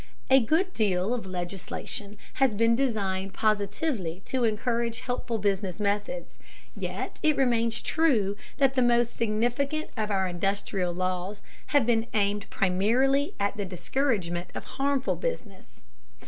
[0.31, 6.39] A good deal of legislation has been designed positively to encourage helpful business methods,
[6.75, 12.49] yet it remains true that the most significant of our industrial laws have been aimed
[12.49, 15.81] primarily at the discouragement of harmful business.